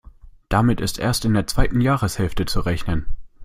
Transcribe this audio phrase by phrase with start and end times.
[0.49, 3.05] Damit ist erst in der zweiten Jahreshälfte zu rechnen.